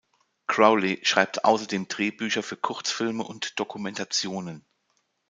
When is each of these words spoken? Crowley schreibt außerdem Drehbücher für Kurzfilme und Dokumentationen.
Crowley 0.47 0.99
schreibt 1.03 1.45
außerdem 1.45 1.87
Drehbücher 1.87 2.41
für 2.41 2.57
Kurzfilme 2.57 3.23
und 3.23 3.59
Dokumentationen. 3.59 4.65